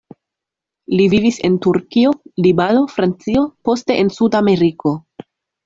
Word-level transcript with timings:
Li 1.01 1.05
vivis 1.13 1.37
en 1.49 1.57
Turkio, 1.65 2.15
Libano, 2.47 2.83
Francio, 2.97 3.47
poste 3.71 4.01
en 4.07 4.13
Sud-Ameriko. 4.19 4.99